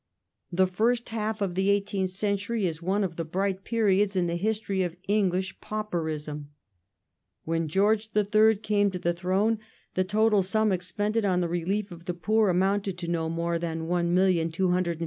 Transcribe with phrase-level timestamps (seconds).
[0.51, 4.35] The first half of the eighteenth century is one of the bright periods in the
[4.35, 6.49] history of English pauperism.
[7.43, 8.55] When George III.
[8.55, 9.59] came to the throne
[9.93, 13.85] the total sum expended on the relief of the poor amounted to no more than
[13.85, 14.49] £1,250,000,
[14.87, 14.99] or 3s.